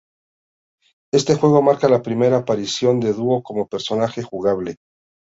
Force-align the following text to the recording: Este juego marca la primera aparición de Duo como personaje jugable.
Este 1.13 1.35
juego 1.35 1.61
marca 1.61 1.87
la 1.87 2.01
primera 2.01 2.37
aparición 2.37 2.99
de 2.99 3.13
Duo 3.13 3.43
como 3.43 3.67
personaje 3.67 4.23
jugable. 4.23 4.77